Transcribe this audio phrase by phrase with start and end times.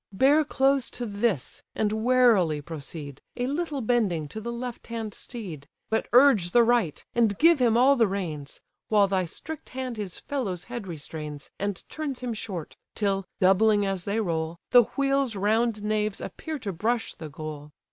[0.11, 5.67] Bear close to this, and warily proceed, A little bending to the left hand steed;
[5.91, 10.17] But urge the right, and give him all the reins; While thy strict hand his
[10.17, 15.83] fellow's head restrains, And turns him short; till, doubling as they roll, The wheel's round
[15.83, 17.69] naves appear to brush the goal.